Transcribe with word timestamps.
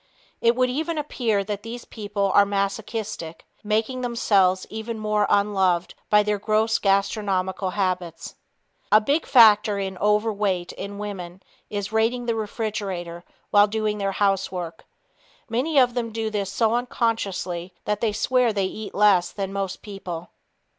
It 0.41 0.55
would 0.55 0.71
even 0.71 0.97
appear 0.97 1.43
that 1.43 1.61
these 1.61 1.85
people 1.85 2.31
are 2.33 2.43
masochistic, 2.43 3.45
making 3.63 4.01
themselves 4.01 4.65
even 4.71 4.97
more 4.97 5.27
unloved 5.29 5.93
by 6.09 6.23
their 6.23 6.39
gross 6.39 6.79
gastronomical 6.79 7.69
habits. 7.69 8.33
A 8.91 8.99
big 8.99 9.27
factor 9.27 9.77
in 9.77 9.99
overweight 9.99 10.71
in 10.71 10.97
women 10.97 11.43
is 11.69 11.91
"raiding 11.91 12.25
the 12.25 12.33
refrigerator" 12.33 13.23
while 13.51 13.67
doing 13.67 13.99
their 13.99 14.13
housework. 14.13 14.85
Most 15.49 15.77
of 15.77 15.93
them 15.93 16.11
do 16.11 16.31
this 16.31 16.51
so 16.51 16.73
unconsciously 16.73 17.71
that 17.85 18.01
they 18.01 18.11
swear 18.11 18.51
they 18.51 18.65
eat 18.65 18.95
less 18.95 19.31
than 19.31 19.53
most 19.53 19.83
people. 19.83 20.31